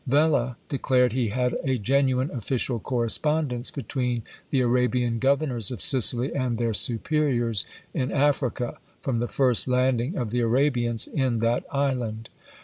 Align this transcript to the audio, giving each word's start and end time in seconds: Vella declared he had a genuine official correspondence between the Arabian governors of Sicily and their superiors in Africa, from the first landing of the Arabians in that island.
Vella 0.07 0.57
declared 0.67 1.13
he 1.13 1.27
had 1.27 1.55
a 1.63 1.77
genuine 1.77 2.31
official 2.31 2.79
correspondence 2.79 3.69
between 3.69 4.23
the 4.49 4.59
Arabian 4.59 5.19
governors 5.19 5.69
of 5.69 5.79
Sicily 5.79 6.33
and 6.33 6.57
their 6.57 6.73
superiors 6.73 7.67
in 7.93 8.11
Africa, 8.11 8.79
from 9.03 9.19
the 9.19 9.27
first 9.27 9.67
landing 9.67 10.15
of 10.17 10.31
the 10.31 10.39
Arabians 10.39 11.05
in 11.05 11.37
that 11.41 11.65
island. 11.71 12.29